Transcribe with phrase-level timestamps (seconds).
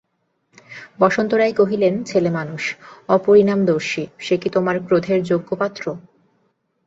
[0.99, 2.63] বসন্ত রায় কহিলেন, ছেলেমানুষ,
[3.09, 5.83] অপরিণামদর্শী, সে কি তোমার ক্রোধের যোগ্য পাত্র?